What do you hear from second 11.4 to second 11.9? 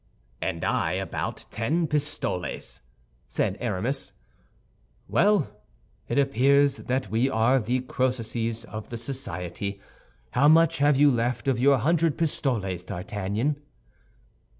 of your